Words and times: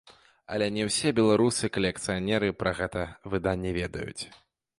Але 0.55 0.69
не 0.77 0.87
ўсе 0.87 1.11
беларусы-калекцыянеры 1.19 2.47
пра 2.63 2.71
гэта 2.81 3.05
выданне 3.35 3.77
ведаюць. 3.79 4.23